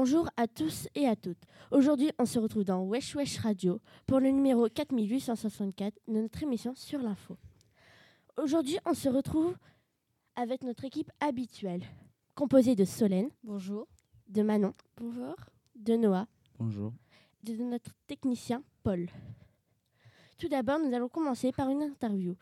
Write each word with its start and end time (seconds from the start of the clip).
Bonjour 0.00 0.30
à 0.36 0.46
tous 0.46 0.86
et 0.94 1.08
à 1.08 1.16
toutes. 1.16 1.42
Aujourd'hui, 1.72 2.12
on 2.20 2.24
se 2.24 2.38
retrouve 2.38 2.62
dans 2.62 2.84
Wesh 2.84 3.16
Wesh 3.16 3.38
Radio 3.38 3.80
pour 4.06 4.20
le 4.20 4.30
numéro 4.30 4.68
4864 4.68 5.92
de 6.06 6.20
notre 6.20 6.40
émission 6.40 6.72
sur 6.76 7.00
l'info. 7.02 7.36
Aujourd'hui, 8.36 8.78
on 8.86 8.94
se 8.94 9.08
retrouve 9.08 9.56
avec 10.36 10.62
notre 10.62 10.84
équipe 10.84 11.10
habituelle, 11.18 11.82
composée 12.36 12.76
de 12.76 12.84
Solène. 12.84 13.28
Bonjour. 13.42 13.88
De 14.28 14.42
Manon. 14.42 14.72
Bonjour. 14.98 15.34
De 15.74 15.96
Noah. 15.96 16.28
Bonjour. 16.60 16.92
De 17.42 17.54
notre 17.54 17.90
technicien 18.06 18.62
Paul. 18.84 19.08
Tout 20.38 20.48
d'abord, 20.48 20.78
nous 20.78 20.94
allons 20.94 21.08
commencer 21.08 21.50
par 21.50 21.70
une 21.70 21.82
interview. 21.82 22.36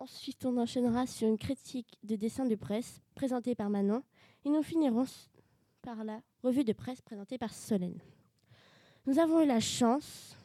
Ensuite, 0.00 0.44
on 0.44 0.56
enchaînera 0.56 1.06
sur 1.06 1.28
une 1.28 1.38
critique 1.38 1.98
de 2.02 2.16
dessin 2.16 2.46
de 2.46 2.56
presse 2.56 3.00
présentée 3.14 3.54
par 3.54 3.70
Manon. 3.70 4.02
Et 4.44 4.48
nous 4.48 4.62
finirons 4.64 5.04
par 5.82 6.04
la 6.04 6.20
revue 6.42 6.64
de 6.64 6.72
presse 6.72 7.00
présentée 7.00 7.38
par 7.38 7.52
Solène. 7.52 8.00
Nous 9.06 9.18
avons 9.18 9.42
eu 9.42 9.46
la 9.46 9.60
chance 9.60 10.36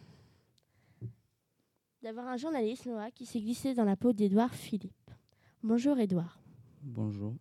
d'avoir 2.02 2.28
un 2.28 2.38
journaliste, 2.38 2.86
Noah, 2.86 3.12
qui 3.12 3.26
s'est 3.26 3.42
glissé 3.42 3.74
dans 3.74 3.84
la 3.84 3.96
peau 3.96 4.14
d'Édouard 4.14 4.54
Philippe. 4.54 5.12
Bonjour 5.64 5.98
Édouard. 6.00 6.40
Bonjour. 6.82 7.36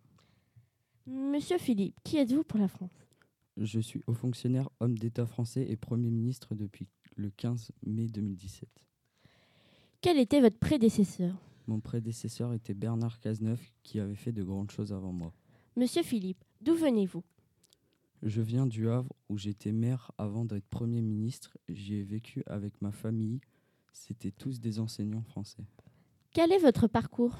Monsieur 1.05 1.57
Philippe, 1.57 1.95
qui 2.03 2.17
êtes-vous 2.17 2.43
pour 2.43 2.59
la 2.59 2.67
France? 2.67 3.07
Je 3.57 3.79
suis 3.79 4.01
haut 4.07 4.13
fonctionnaire, 4.13 4.69
homme 4.79 4.97
d'État 4.97 5.25
français 5.25 5.65
et 5.69 5.77
Premier 5.77 6.09
ministre 6.09 6.55
depuis 6.55 6.89
le 7.15 7.29
15 7.29 7.71
mai 7.85 8.07
2017. 8.07 8.67
Quel 10.01 10.19
était 10.19 10.41
votre 10.41 10.57
prédécesseur? 10.57 11.35
Mon 11.67 11.79
prédécesseur 11.79 12.53
était 12.53 12.73
Bernard 12.73 13.19
Cazeneuve 13.19 13.61
qui 13.83 13.99
avait 13.99 14.15
fait 14.15 14.31
de 14.31 14.43
grandes 14.43 14.71
choses 14.71 14.91
avant 14.91 15.13
moi. 15.13 15.31
Monsieur 15.75 16.03
Philippe, 16.03 16.43
d'où 16.61 16.75
venez-vous? 16.75 17.23
Je 18.25 18.41
viens 18.41 18.65
du 18.65 18.89
Havre 18.89 19.13
où 19.29 19.37
j'étais 19.37 19.71
maire 19.71 20.11
avant 20.17 20.45
d'être 20.45 20.65
Premier 20.65 21.03
ministre. 21.03 21.59
J'y 21.69 21.93
ai 21.93 22.03
vécu 22.03 22.41
avec 22.47 22.81
ma 22.81 22.91
famille. 22.91 23.39
C'était 23.93 24.31
tous 24.31 24.59
des 24.59 24.79
enseignants 24.79 25.21
français. 25.21 25.63
Quel 26.31 26.51
est 26.51 26.57
votre 26.57 26.87
parcours? 26.87 27.37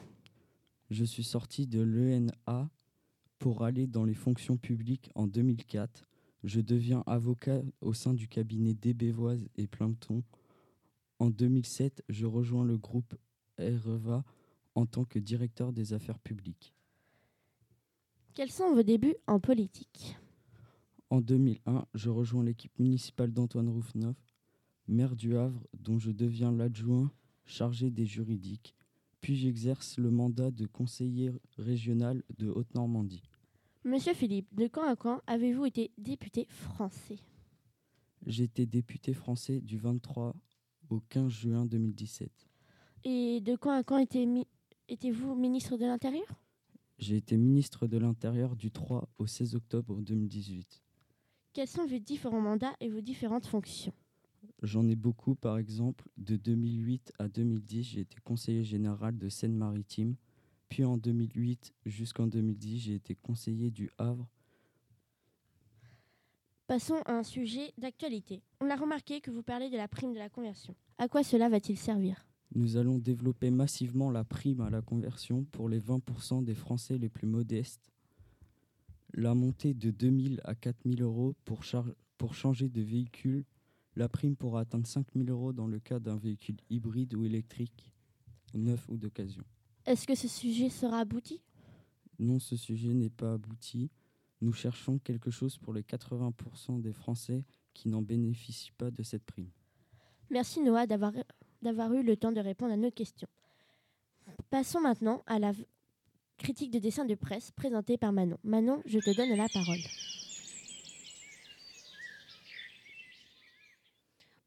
Je 0.91 1.03
suis 1.03 1.23
sorti 1.23 1.65
de 1.65 1.81
l'ENA 1.81 2.69
pour 3.39 3.63
aller 3.63 3.87
dans 3.87 4.05
les 4.05 4.13
fonctions 4.13 4.57
publiques 4.57 5.09
en 5.15 5.25
2004. 5.25 6.07
Je 6.43 6.61
deviens 6.61 7.03
avocat 7.07 7.63
au 7.81 7.93
sein 7.93 8.13
du 8.13 8.27
cabinet 8.27 8.75
Desbévoise 8.75 9.49
et 9.55 9.65
Plainton. 9.65 10.21
En 11.17 11.31
2007, 11.31 12.03
je 12.09 12.27
rejoins 12.27 12.63
le 12.63 12.77
groupe 12.77 13.15
REVA 13.57 14.23
en 14.75 14.85
tant 14.85 15.03
que 15.03 15.17
directeur 15.17 15.73
des 15.73 15.93
affaires 15.93 16.19
publiques. 16.19 16.75
Quels 18.35 18.51
sont 18.51 18.71
vos 18.75 18.83
débuts 18.83 19.15
en 19.25 19.39
politique? 19.39 20.15
En 21.11 21.21
2001, 21.21 21.85
je 21.93 22.09
rejoins 22.09 22.43
l'équipe 22.43 22.77
municipale 22.79 23.31
d'Antoine 23.31 23.69
Roufneuf, 23.69 24.17
maire 24.87 25.15
du 25.15 25.37
Havre, 25.37 25.67
dont 25.77 25.99
je 25.99 26.11
deviens 26.11 26.51
l'adjoint 26.51 27.11
chargé 27.45 27.91
des 27.91 28.05
juridiques. 28.05 28.75
Puis 29.21 29.35
j'exerce 29.35 29.97
le 29.97 30.09
mandat 30.09 30.51
de 30.51 30.65
conseiller 30.65 31.31
régional 31.57 32.23
de 32.37 32.49
Haute-Normandie. 32.49 33.23
Monsieur 33.83 34.13
Philippe, 34.15 34.53
de 34.55 34.67
quand 34.67 34.87
à 34.87 34.95
quand 34.95 35.21
avez-vous 35.27 35.65
été 35.65 35.91
député 35.97 36.47
français? 36.49 37.19
Été 38.25 38.65
député 38.65 39.13
français 39.13 39.61
du 39.61 39.77
23 39.77 40.35
au 40.89 40.99
15 41.01 41.29
juin 41.29 41.65
2017. 41.65 42.31
Et 43.03 43.41
de 43.41 43.55
quand 43.55 43.71
à 43.71 43.83
quand 43.83 44.03
étiez-vous 44.87 45.35
ministre 45.35 45.77
de 45.77 45.85
l'Intérieur? 45.85 46.25
J'ai 46.97 47.17
été 47.17 47.37
ministre 47.37 47.87
de 47.87 47.97
l'Intérieur 47.97 48.55
du 48.55 48.71
3 48.71 49.07
au 49.19 49.27
16 49.27 49.55
octobre 49.55 50.01
2018. 50.01 50.84
Quels 51.55 51.69
sont 51.69 51.85
vos 51.85 51.99
différents 51.99 52.41
mandats 52.41 52.75
et 52.81 52.89
vos 52.89 52.99
différentes 52.99 53.45
fonctions? 53.45 53.93
J'en 54.61 54.89
ai 54.89 54.95
beaucoup, 54.97 55.35
par 55.35 55.57
exemple, 55.57 56.03
de 56.17 56.35
2008 56.35 57.13
à 57.17 57.29
2010, 57.29 57.81
j'ai 57.81 58.01
été 58.01 58.17
conseiller 58.25 58.65
général 58.65 59.17
de 59.17 59.29
Seine-Maritime. 59.29 60.15
Puis 60.67 60.83
en 60.83 60.97
2008 60.97 61.73
jusqu'en 61.85 62.27
2010, 62.27 62.79
j'ai 62.79 62.95
été 62.95 63.15
conseiller 63.15 63.71
du 63.71 63.89
Havre. 63.97 64.27
Passons 66.67 67.01
à 67.05 67.13
un 67.13 67.23
sujet 67.23 67.71
d'actualité. 67.77 68.41
On 68.59 68.69
a 68.69 68.75
remarqué 68.75 69.21
que 69.21 69.31
vous 69.31 69.41
parlez 69.41 69.69
de 69.69 69.77
la 69.77 69.87
prime 69.87 70.11
de 70.11 70.19
la 70.19 70.27
conversion. 70.27 70.75
À 70.97 71.07
quoi 71.07 71.23
cela 71.23 71.47
va-t-il 71.47 71.77
servir? 71.77 72.27
Nous 72.53 72.75
allons 72.75 72.97
développer 72.97 73.49
massivement 73.49 74.11
la 74.11 74.25
prime 74.25 74.59
à 74.59 74.69
la 74.69 74.81
conversion 74.81 75.45
pour 75.45 75.69
les 75.69 75.79
20% 75.79 76.43
des 76.43 76.53
Français 76.53 76.97
les 76.97 77.07
plus 77.07 77.27
modestes. 77.27 77.94
La 79.17 79.33
montée 79.33 79.73
de 79.73 79.91
2000 79.91 80.41
à 80.43 80.55
4000 80.55 81.01
euros 81.01 81.35
pour, 81.45 81.61
pour 82.17 82.33
changer 82.35 82.69
de 82.69 82.81
véhicule 82.81 83.45
la 83.95 84.09
prime 84.09 84.35
pourra 84.35 84.61
atteindre 84.61 84.87
5 84.87 85.07
000 85.15 85.29
euros 85.29 85.53
dans 85.53 85.67
le 85.67 85.79
cas 85.79 85.99
d'un 85.99 86.17
véhicule 86.17 86.57
hybride 86.69 87.13
ou 87.13 87.23
électrique, 87.23 87.93
neuf 88.53 88.87
ou 88.89 88.97
d'occasion. 88.97 89.43
Est-ce 89.85 90.05
que 90.05 90.15
ce 90.15 90.27
sujet 90.27 90.69
sera 90.69 90.99
abouti? 90.99 91.41
Non, 92.19 92.39
ce 92.39 92.57
sujet 92.57 92.93
n'est 92.93 93.09
pas 93.09 93.33
abouti. 93.33 93.89
Nous 94.41 94.51
cherchons 94.51 94.99
quelque 94.99 95.31
chose 95.31 95.57
pour 95.57 95.73
les 95.73 95.83
80% 95.83 96.81
des 96.81 96.91
Français 96.91 97.45
qui 97.73 97.87
n'en 97.87 98.01
bénéficient 98.01 98.73
pas 98.73 98.91
de 98.91 99.01
cette 99.01 99.23
prime. 99.23 99.49
Merci 100.29 100.61
Noah 100.61 100.87
d'avoir 100.87 101.13
eu 101.93 102.03
le 102.03 102.17
temps 102.17 102.31
de 102.31 102.41
répondre 102.41 102.73
à 102.73 102.77
nos 102.77 102.91
questions. 102.91 103.29
Passons 104.49 104.81
maintenant 104.81 105.23
à 105.25 105.39
la 105.39 105.53
critique 106.37 106.71
de 106.71 106.79
dessin 106.79 107.05
de 107.05 107.15
presse 107.15 107.51
présentée 107.51 107.97
par 107.97 108.11
Manon. 108.11 108.37
Manon, 108.43 108.81
je 108.85 108.99
te 108.99 109.15
donne 109.15 109.35
la 109.35 109.47
parole. 109.49 109.79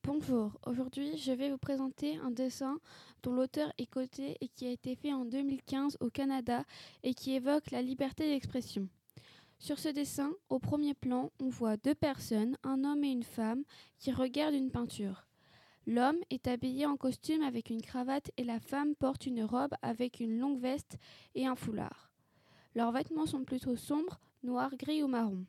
Bonjour, 0.04 0.52
aujourd'hui 0.66 1.18
je 1.18 1.32
vais 1.32 1.50
vous 1.50 1.58
présenter 1.58 2.16
un 2.16 2.30
dessin 2.30 2.78
dont 3.22 3.34
l'auteur 3.34 3.72
est 3.78 3.86
coté 3.86 4.36
et 4.40 4.48
qui 4.48 4.66
a 4.66 4.70
été 4.70 4.96
fait 4.96 5.12
en 5.12 5.24
2015 5.24 5.98
au 6.00 6.08
Canada 6.08 6.64
et 7.02 7.12
qui 7.14 7.34
évoque 7.34 7.70
la 7.70 7.82
liberté 7.82 8.28
d'expression. 8.28 8.88
Sur 9.58 9.78
ce 9.78 9.88
dessin, 9.88 10.32
au 10.48 10.58
premier 10.58 10.94
plan, 10.94 11.30
on 11.40 11.48
voit 11.48 11.76
deux 11.76 11.94
personnes, 11.94 12.56
un 12.62 12.84
homme 12.84 13.04
et 13.04 13.10
une 13.10 13.22
femme, 13.22 13.64
qui 13.98 14.12
regardent 14.12 14.54
une 14.54 14.70
peinture. 14.70 15.27
L'homme 15.88 16.18
est 16.28 16.46
habillé 16.48 16.84
en 16.84 16.98
costume 16.98 17.40
avec 17.40 17.70
une 17.70 17.80
cravate 17.80 18.30
et 18.36 18.44
la 18.44 18.60
femme 18.60 18.94
porte 18.94 19.24
une 19.24 19.42
robe 19.42 19.72
avec 19.80 20.20
une 20.20 20.38
longue 20.38 20.60
veste 20.60 20.98
et 21.34 21.46
un 21.46 21.54
foulard. 21.54 22.12
Leurs 22.74 22.92
vêtements 22.92 23.24
sont 23.24 23.42
plutôt 23.42 23.74
sombres, 23.74 24.20
noirs, 24.42 24.76
gris 24.76 25.02
ou 25.02 25.06
marron. 25.06 25.46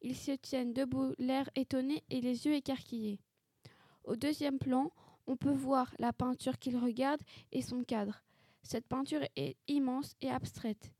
Ils 0.00 0.16
se 0.16 0.32
tiennent 0.32 0.72
debout, 0.72 1.12
l'air 1.18 1.50
étonné 1.54 2.02
et 2.08 2.22
les 2.22 2.46
yeux 2.46 2.54
écarquillés. 2.54 3.20
Au 4.04 4.16
deuxième 4.16 4.58
plan, 4.58 4.90
on 5.26 5.36
peut 5.36 5.52
voir 5.52 5.94
la 5.98 6.14
peinture 6.14 6.58
qu'il 6.58 6.78
regarde 6.78 7.20
et 7.52 7.60
son 7.60 7.84
cadre. 7.84 8.22
Cette 8.62 8.86
peinture 8.86 9.26
est 9.36 9.58
immense 9.66 10.16
et 10.22 10.30
abstraite, 10.30 10.94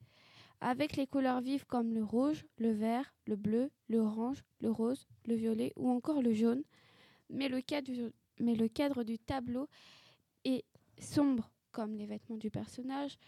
avec 0.61 0.95
les 0.97 1.07
couleurs 1.07 1.41
vives 1.41 1.65
comme 1.65 1.95
le 1.95 2.05
rouge, 2.05 2.45
le 2.59 2.73
vert, 2.73 3.15
le 3.25 3.37
bleu, 3.37 3.71
l'orange, 3.89 4.45
le 4.61 4.71
rose, 4.71 5.07
le 5.25 5.37
violet 5.37 5.73
ou 5.75 5.89
encore 5.89 6.21
le 6.21 6.35
jaune. 6.35 6.65
Mais 7.31 7.49
le 7.49 7.63
cadre 7.63 7.91
du, 7.91 8.13
mais 8.41 8.55
le 8.55 8.69
cadre 8.69 9.03
du 9.03 9.19
tableau 9.19 9.69
est 10.45 10.65
sombre 10.99 11.51
comme 11.73 11.95
les 11.95 12.07
vêtements 12.07 12.39
des 12.39 12.51
personnages 12.51 13.19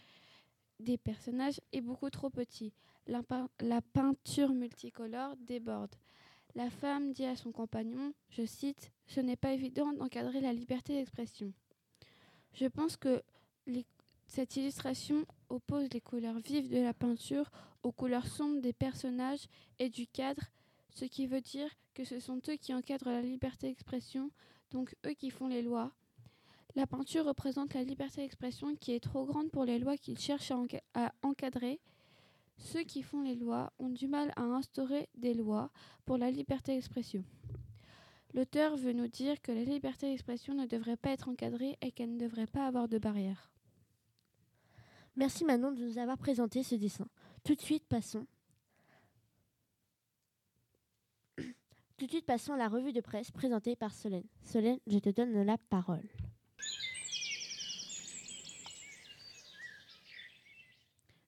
est 1.71 1.81
beaucoup 1.81 2.09
trop 2.09 2.29
petit. 2.29 2.73
La 3.07 3.81
peinture 3.81 4.53
multicolore 4.53 5.35
déborde. 5.37 5.95
La 6.55 6.69
femme 6.69 7.13
dit 7.13 7.25
à 7.25 7.35
son 7.35 7.51
compagnon, 7.51 8.13
je 8.29 8.45
cite, 8.45 8.91
Ce 9.07 9.19
n'est 9.19 9.37
pas 9.37 9.53
évident 9.53 9.93
d'encadrer 9.93 10.41
la 10.41 10.53
liberté 10.53 10.95
d'expression. 10.95 11.53
Je 12.53 12.65
pense 12.65 12.97
que 12.97 13.23
cette 14.27 14.55
illustration 14.57 15.25
oppose 15.49 15.87
les 15.93 16.01
couleurs 16.01 16.39
vives 16.39 16.69
de 16.69 16.81
la 16.81 16.93
peinture 16.93 17.49
aux 17.83 17.91
couleurs 17.91 18.27
sombres 18.27 18.61
des 18.61 18.73
personnages 18.73 19.47
et 19.79 19.89
du 19.89 20.07
cadre, 20.07 20.43
ce 20.89 21.05
qui 21.05 21.25
veut 21.25 21.41
dire 21.41 21.69
que 21.93 22.03
ce 22.03 22.19
sont 22.19 22.41
eux 22.49 22.55
qui 22.55 22.73
encadrent 22.73 23.09
la 23.09 23.21
liberté 23.21 23.67
d'expression, 23.67 24.29
donc 24.71 24.95
eux 25.05 25.13
qui 25.13 25.29
font 25.29 25.47
les 25.47 25.61
lois. 25.61 25.91
La 26.75 26.87
peinture 26.87 27.25
représente 27.25 27.73
la 27.73 27.83
liberté 27.83 28.21
d'expression 28.21 28.75
qui 28.75 28.93
est 28.93 29.01
trop 29.01 29.25
grande 29.25 29.51
pour 29.51 29.65
les 29.65 29.77
lois 29.77 29.97
qu'ils 29.97 30.17
cherchent 30.17 30.53
à 30.93 31.13
encadrer 31.21 31.81
ceux 32.61 32.83
qui 32.83 33.01
font 33.01 33.21
les 33.21 33.35
lois 33.35 33.73
ont 33.79 33.89
du 33.89 34.07
mal 34.07 34.31
à 34.35 34.43
instaurer 34.43 35.09
des 35.15 35.33
lois 35.33 35.71
pour 36.05 36.17
la 36.17 36.29
liberté 36.29 36.73
d'expression. 36.75 37.23
L'auteur 38.33 38.77
veut 38.77 38.93
nous 38.93 39.07
dire 39.07 39.41
que 39.41 39.51
la 39.51 39.63
liberté 39.63 40.09
d'expression 40.09 40.53
ne 40.53 40.65
devrait 40.65 40.95
pas 40.95 41.09
être 41.09 41.27
encadrée 41.27 41.77
et 41.81 41.91
qu'elle 41.91 42.13
ne 42.13 42.19
devrait 42.19 42.47
pas 42.47 42.65
avoir 42.65 42.87
de 42.87 42.97
barrière. 42.97 43.51
Merci 45.17 45.43
Manon 45.43 45.71
de 45.71 45.83
nous 45.83 45.97
avoir 45.97 46.17
présenté 46.17 46.63
ce 46.63 46.75
dessin. 46.75 47.07
Tout 47.43 47.55
de 47.55 47.61
suite, 47.61 47.85
passons. 47.89 48.25
Tout 52.01 52.07
de 52.07 52.13
suite, 52.13 52.25
passons 52.25 52.53
à 52.53 52.57
la 52.57 52.67
revue 52.67 52.93
de 52.93 52.99
presse 52.99 53.29
présentée 53.29 53.75
par 53.75 53.93
Solène. 53.93 54.25
Solène, 54.41 54.79
je 54.87 54.97
te 54.97 55.09
donne 55.09 55.43
la 55.43 55.59
parole. 55.59 56.09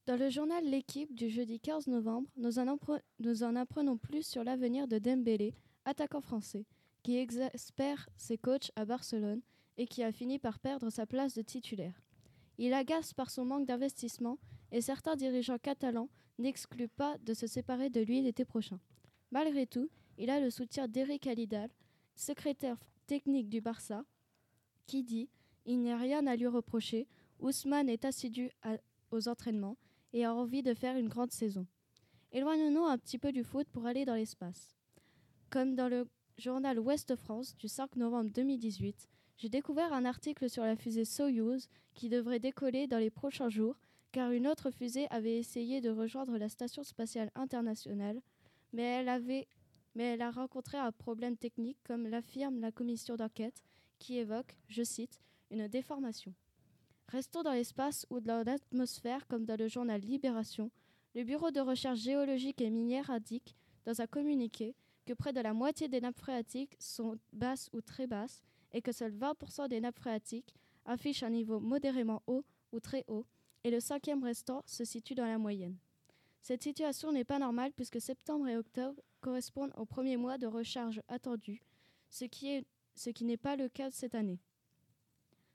Dans 0.08 0.16
le 0.18 0.32
journal 0.32 0.66
L'équipe 0.66 1.14
du 1.14 1.30
jeudi 1.30 1.60
15 1.60 1.86
novembre, 1.86 2.28
nous 2.38 2.58
en, 2.58 3.56
apprenons 3.56 3.98
plus 3.98 4.26
sur 4.26 4.44
l'avenir 4.44 4.88
de 4.88 4.98
Dembélé, 4.98 5.54
attaquant 5.86 6.22
français, 6.22 6.66
qui 7.04 7.20
exaspère 7.20 8.10
ses 8.18 8.40
coachs 8.40 8.72
à 8.76 8.86
Barcelone 8.86 9.44
et 9.78 9.86
qui 9.86 10.02
a 10.02 10.12
fini 10.12 10.40
par 10.40 10.58
perdre 10.58 10.90
sa 10.90 11.06
place 11.06 11.36
de 11.36 11.44
titulaire. 11.44 12.02
Il 12.58 12.74
agace 12.74 13.14
par 13.14 13.30
son 13.30 13.46
manque 13.46 13.68
d'investissement 13.68 14.40
et 14.72 14.82
certains 14.82 15.18
dirigeants 15.18 15.60
catalans 15.60 16.10
n'excluent 16.40 16.88
pas 16.88 17.20
de 17.20 17.36
se 17.36 17.46
séparer 17.46 17.92
de 17.92 18.02
lui 18.02 18.24
l'été 18.24 18.44
prochain. 18.44 18.80
Malgré 19.30 19.68
tout, 19.68 19.92
il 20.24 20.30
a 20.30 20.40
le 20.40 20.50
soutien 20.50 20.88
d'Eric 20.88 21.28
Alidal, 21.28 21.70
secrétaire 22.16 22.78
technique 23.08 23.50
du 23.50 23.60
Barça, 23.60 24.06
qui 24.86 25.04
dit 25.04 25.30
Il 25.66 25.82
n'y 25.82 25.92
a 25.92 25.98
rien 25.98 26.26
à 26.28 26.38
lui 26.38 26.48
reprocher, 26.48 27.10
Ousmane 27.40 27.90
est 27.90 28.06
assidu 28.06 28.50
aux 29.12 29.28
entraînements 29.28 29.76
et 30.14 30.24
a 30.24 30.34
envie 30.34 30.64
de 30.64 30.74
faire 30.74 30.96
une 30.96 31.10
grande 31.10 31.34
saison. 31.34 31.68
Éloignons-nous 32.32 32.86
un 32.86 32.98
petit 32.98 33.20
peu 33.20 33.34
du 33.34 33.44
foot 33.44 33.68
pour 33.68 33.86
aller 33.86 34.06
dans 34.06 34.16
l'espace. 34.16 34.78
Comme 35.50 35.76
dans 35.76 35.90
le 35.90 36.08
journal 36.38 36.80
Ouest 36.80 37.18
France 37.18 37.58
du 37.58 37.68
5 37.68 37.98
novembre 37.98 38.32
2018, 38.32 39.10
j'ai 39.36 39.50
découvert 39.50 39.92
un 39.92 40.06
article 40.06 40.50
sur 40.50 40.64
la 40.64 40.78
fusée 40.78 41.04
Soyuz 41.04 41.68
qui 41.96 42.08
devrait 42.08 42.40
décoller 42.40 42.88
dans 42.88 42.98
les 42.98 43.10
prochains 43.10 43.50
jours 43.50 43.76
car 44.14 44.32
une 44.32 44.48
autre 44.48 44.72
fusée 44.72 45.08
avait 45.10 45.38
essayé 45.38 45.82
de 45.82 45.90
rejoindre 45.90 46.38
la 46.38 46.48
Station 46.48 46.84
spatiale 46.84 47.30
internationale, 47.36 48.22
mais 48.72 48.84
elle, 48.84 49.10
avait, 49.10 49.50
mais 49.96 50.04
elle 50.04 50.22
a 50.22 50.32
rencontré 50.32 50.78
un 50.78 50.92
problème 50.92 51.38
technique 51.38 51.78
comme 51.84 52.08
l'affirme 52.08 52.60
la 52.60 52.72
commission 52.72 53.16
d'enquête 53.16 53.64
qui 54.00 54.18
évoque, 54.18 54.58
je 54.68 54.84
cite, 54.84 55.20
une 55.52 55.68
déformation. 55.68 56.34
Restons 57.08 57.44
dans 57.44 57.52
l'espace 57.52 58.06
ou 58.10 58.20
dans 58.20 58.44
l'atmosphère 58.46 59.28
comme 59.28 59.46
dans 59.46 59.60
le 59.60 59.68
journal 59.68 60.02
Libération, 60.02 60.72
le 61.16 61.24
Bureau 61.24 61.52
de 61.52 61.60
recherche 61.60 62.00
géologique 62.00 62.62
et 62.62 62.70
minière 62.70 63.12
indique 63.12 63.56
dans 63.86 64.02
un 64.02 64.08
communiqué 64.08 64.76
que 65.06 65.14
près 65.14 65.34
de 65.34 65.42
la 65.42 65.54
moitié 65.54 65.88
des 65.88 66.02
nappes 66.02 66.20
phréatiques 66.20 66.76
sont 66.80 67.18
basses 67.34 67.70
ou 67.74 67.82
très 67.82 68.08
basses 68.08 68.42
et 68.72 68.82
que 68.82 68.92
seuls 68.92 69.14
20% 69.14 69.68
des 69.68 69.82
nappes 69.82 70.00
phréatiques 70.00 70.56
affichent 70.86 71.24
un 71.24 71.30
niveau 71.30 71.60
modérément 71.60 72.24
haut 72.28 72.46
ou 72.72 72.80
très 72.80 73.04
haut 73.08 73.26
et 73.64 73.72
le 73.72 73.80
cinquième 73.80 74.24
restant 74.24 74.64
se 74.66 74.84
situe 74.84 75.16
dans 75.16 75.26
la 75.26 75.38
moyenne. 75.38 75.78
Cette 76.42 76.64
situation 76.64 77.12
n'est 77.12 77.24
pas 77.24 77.40
normale 77.40 77.72
puisque 77.74 78.02
septembre 78.02 78.48
et 78.48 78.58
octobre 78.58 79.02
correspondent 79.24 79.74
aux 79.78 79.86
premiers 79.86 80.18
mois 80.18 80.38
de 80.38 80.48
recharge 80.48 81.02
attendus, 81.08 81.64
ce 82.10 82.26
qui, 82.26 82.66
n'est 83.22 83.38
pas 83.38 83.56
le 83.56 83.70
cas 83.70 83.90
cette 83.90 84.16
année. 84.16 84.42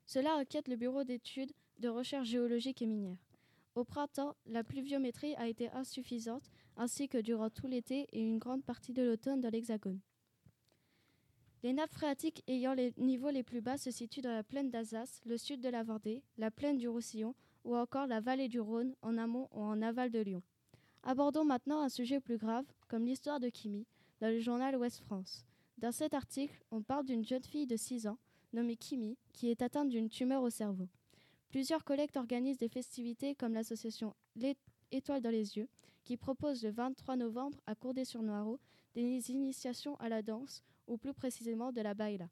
Cela 0.05 0.33
inquiète 0.33 0.67
le 0.67 0.75
Bureau 0.75 1.03
d'études 1.03 1.53
de 1.77 1.87
recherche 1.87 2.27
géologique 2.27 2.81
et 2.81 2.87
minière. 2.87 3.23
Au 3.75 3.83
printemps, 3.85 4.35
la 4.47 4.63
pluviométrie 4.63 5.35
a 5.35 5.47
été 5.47 5.69
insuffisante, 5.69 6.49
ainsi 6.77 7.07
que 7.07 7.19
durant 7.19 7.51
tout 7.51 7.67
l'été 7.67 8.07
et 8.11 8.21
une 8.21 8.39
grande 8.39 8.63
partie 8.63 8.91
de 8.91 9.03
l'automne 9.03 9.39
dans 9.39 9.49
l'Hexagone. 9.49 9.99
Les 11.61 11.73
nappes 11.73 11.93
phréatiques 11.93 12.43
ayant 12.47 12.73
les 12.73 12.93
niveaux 12.97 13.29
les 13.29 13.43
plus 13.43 13.61
bas 13.61 13.77
se 13.77 13.91
situent 13.91 14.21
dans 14.21 14.33
la 14.33 14.43
plaine 14.43 14.71
d'Alsace, 14.71 15.21
le 15.25 15.37
sud 15.37 15.61
de 15.61 15.69
la 15.69 15.83
Vendée, 15.83 16.23
la 16.37 16.49
plaine 16.49 16.77
du 16.77 16.87
Roussillon 16.87 17.35
ou 17.65 17.75
encore 17.75 18.07
la 18.07 18.19
vallée 18.19 18.47
du 18.47 18.59
Rhône 18.59 18.95
en 19.01 19.17
amont 19.17 19.47
ou 19.51 19.61
en 19.61 19.81
aval 19.81 20.09
de 20.09 20.19
Lyon. 20.19 20.41
Abordons 21.03 21.45
maintenant 21.45 21.81
un 21.81 21.89
sujet 21.89 22.19
plus 22.19 22.37
grave, 22.37 22.65
comme 22.87 23.05
l'histoire 23.05 23.39
de 23.39 23.49
Kimi, 23.49 23.85
dans 24.19 24.27
le 24.27 24.39
journal 24.39 24.75
Ouest 24.75 24.99
France. 24.99 25.45
Dans 25.77 25.93
cet 25.93 26.13
article, 26.13 26.61
on 26.71 26.81
parle 26.81 27.05
d'une 27.05 27.23
jeune 27.23 27.43
fille 27.43 27.67
de 27.67 27.77
6 27.77 28.07
ans, 28.07 28.17
nommée 28.51 28.75
Kimi, 28.75 29.17
qui 29.31 29.49
est 29.49 29.61
atteinte 29.61 29.89
d'une 29.89 30.09
tumeur 30.09 30.43
au 30.43 30.49
cerveau. 30.49 30.89
Plusieurs 31.49 31.85
collègues 31.85 32.15
organisent 32.15 32.57
des 32.57 32.67
festivités 32.67 33.33
comme 33.33 33.53
l'association 33.53 34.13
Étoiles 34.91 35.21
dans 35.21 35.29
les 35.29 35.57
yeux, 35.57 35.69
qui 36.03 36.17
propose 36.17 36.63
le 36.63 36.71
23 36.71 37.15
novembre 37.15 37.59
à 37.65 37.75
Courdé-sur-Noireau 37.75 38.59
des 38.93 39.31
initiations 39.31 39.95
à 39.97 40.09
la 40.09 40.21
danse, 40.21 40.63
ou 40.87 40.97
plus 40.97 41.13
précisément 41.13 41.71
de 41.71 41.81
la 41.81 41.93
baila. 41.93 42.29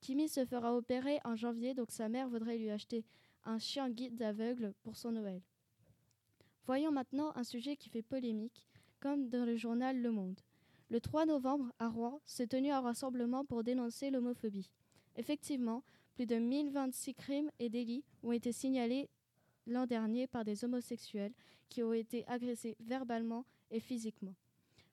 Kimi 0.00 0.28
se 0.28 0.44
fera 0.44 0.76
opérer 0.76 1.18
en 1.24 1.34
janvier, 1.34 1.74
donc 1.74 1.90
sa 1.90 2.08
mère 2.08 2.28
voudrait 2.28 2.58
lui 2.58 2.70
acheter 2.70 3.04
un 3.44 3.58
chien 3.58 3.90
guide 3.90 4.20
aveugle 4.22 4.74
pour 4.82 4.96
son 4.96 5.12
Noël. 5.12 5.42
Voyons 6.66 6.90
maintenant 6.90 7.30
un 7.36 7.44
sujet 7.44 7.76
qui 7.76 7.88
fait 7.88 8.02
polémique, 8.02 8.66
comme 8.98 9.28
dans 9.28 9.44
le 9.44 9.56
journal 9.56 10.02
Le 10.02 10.10
Monde. 10.10 10.40
Le 10.90 11.00
3 11.00 11.24
novembre, 11.24 11.72
à 11.78 11.88
Rouen, 11.88 12.20
s'est 12.26 12.48
tenu 12.48 12.72
un 12.72 12.80
rassemblement 12.80 13.44
pour 13.44 13.62
dénoncer 13.62 14.10
l'homophobie. 14.10 14.72
Effectivement, 15.14 15.84
plus 16.16 16.26
de 16.26 16.34
1026 16.34 17.14
crimes 17.14 17.50
et 17.60 17.68
délits 17.68 18.02
ont 18.24 18.32
été 18.32 18.50
signalés 18.50 19.08
l'an 19.68 19.86
dernier 19.86 20.26
par 20.26 20.44
des 20.44 20.64
homosexuels 20.64 21.32
qui 21.68 21.84
ont 21.84 21.92
été 21.92 22.26
agressés 22.26 22.76
verbalement 22.80 23.46
et 23.70 23.78
physiquement. 23.78 24.34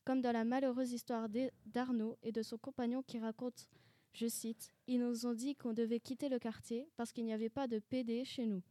Comme 0.06 0.22
dans 0.22 0.31
la 0.31 0.44
malheureuse 0.44 0.92
histoire 0.92 1.28
d'Arnaud 1.66 2.18
et 2.22 2.31
de 2.31 2.44
son 2.44 2.60
compagnon 2.60 3.02
qui 3.02 3.18
raconte, 3.18 3.68
je 4.14 4.28
cite, 4.28 4.72
Ils 4.86 5.00
nous 5.00 5.25
ont 5.25 5.34
dit 5.34 5.56
qu'on 5.56 5.74
devait 5.74 6.00
quitter 6.00 6.30
le 6.30 6.38
quartier 6.38 6.88
parce 6.98 7.12
qu'il 7.12 7.25
n'y 7.25 7.34
avait 7.34 7.50
pas 7.50 7.68
de 7.68 7.80
PD 7.80 8.25
chez 8.25 8.46
nous. 8.46 8.62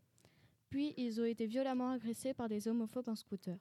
Puis 0.72 0.94
ils 0.96 1.20
ont 1.20 1.26
été 1.26 1.44
violemment 1.44 1.90
agressés 1.90 2.32
par 2.32 2.48
des 2.48 2.66
homophobes 2.66 3.10
en 3.10 3.14
scooter. 3.14 3.58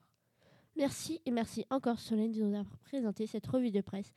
Merci 0.76 1.20
et 1.26 1.30
merci 1.30 1.66
encore 1.68 1.98
Solène 2.00 2.32
de 2.32 2.40
nous 2.40 2.58
avoir 2.58 2.78
présenté 2.78 3.26
cette 3.26 3.46
revue 3.46 3.70
de 3.70 3.82
presse. 3.82 4.14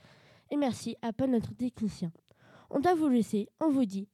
Et 0.50 0.56
merci 0.56 0.96
à 1.02 1.12
Paul, 1.12 1.32
notre 1.32 1.54
technicien. 1.54 2.14
On 2.70 2.80
doit 2.80 2.96
vous 2.96 3.10
laisser, 3.10 3.50
on 3.60 3.70
vous 3.70 3.84
dit 3.84 4.08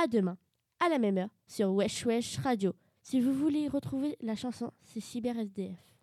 à 0.00 0.06
demain, 0.06 0.38
à 0.78 0.88
la 0.88 1.00
même 1.00 1.18
heure, 1.18 1.34
sur 1.48 1.72
Wesh 1.72 2.06
Wesh 2.06 2.38
Radio. 2.38 2.76
Si 3.02 3.20
vous 3.20 3.32
voulez 3.32 3.66
retrouver 3.66 4.16
la 4.20 4.36
chanson, 4.36 4.70
c'est 4.84 5.00
Cyber 5.00 5.36
SDF. 5.36 5.98